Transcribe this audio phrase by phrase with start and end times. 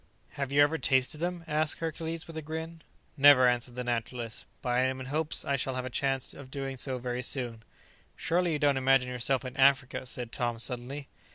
[0.31, 2.81] "Have you ever tasted them?" asked Hercules, with a grin.
[3.17, 6.49] "Never," answered the naturalist; "but I am in hopes I shall have a chance of
[6.49, 7.61] doing so very soon."
[8.15, 11.07] "Surely you don't imagine yourself in Africa!" said Tom suddenly.